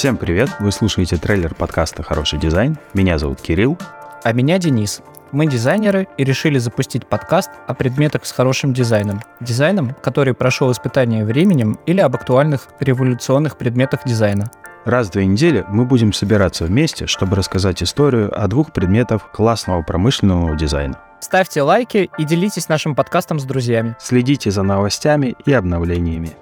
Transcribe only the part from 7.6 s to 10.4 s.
о предметах с хорошим дизайном. Дизайном, который